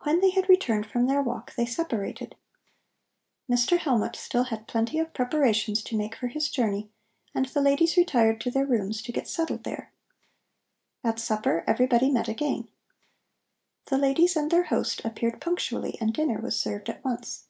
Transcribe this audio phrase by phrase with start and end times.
[0.00, 2.34] When they had returned from their walk they separated.
[3.48, 3.78] Mr.
[3.78, 6.90] Hellmut had still plenty of preparations to make for his journey,
[7.32, 9.92] and the ladies retired to their rooms to get settled there.
[11.04, 12.66] At supper everybody met again.
[13.84, 17.44] The ladies and their host appeared punctually and dinner was served at once.